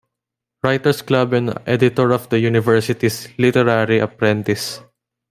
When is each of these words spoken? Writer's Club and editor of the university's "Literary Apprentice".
Writer's 0.63 1.03
Club 1.03 1.31
and 1.33 1.53
editor 1.67 2.11
of 2.11 2.27
the 2.29 2.39
university's 2.39 3.27
"Literary 3.37 3.99
Apprentice". 3.99 4.81